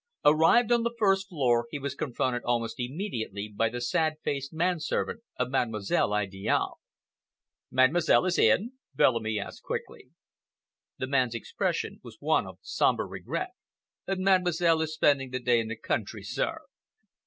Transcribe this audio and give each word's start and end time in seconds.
Arrived 0.25 0.71
on 0.71 0.81
the 0.81 0.95
first 0.97 1.29
floor, 1.29 1.67
he 1.69 1.77
was 1.77 1.93
confronted 1.93 2.41
almost 2.43 2.79
immediately 2.79 3.47
by 3.55 3.69
the 3.69 3.79
sad 3.79 4.15
faced 4.23 4.51
man 4.51 4.79
servant 4.79 5.21
of 5.37 5.51
Mademoiselle 5.51 6.11
Idiale. 6.15 6.79
"Mademoiselle 7.69 8.25
is 8.25 8.39
in?" 8.39 8.71
Bellamy 8.95 9.39
asked 9.39 9.61
quickly. 9.61 10.09
The 10.97 11.05
man's 11.05 11.35
expression 11.35 11.99
was 12.01 12.17
one 12.19 12.47
of 12.47 12.57
sombre 12.63 13.05
regret. 13.05 13.51
"Mademoiselle 14.07 14.81
is 14.81 14.91
spending 14.95 15.29
the 15.29 15.39
day 15.39 15.59
in 15.59 15.67
the 15.67 15.77
country, 15.77 16.23
sir. 16.23 16.57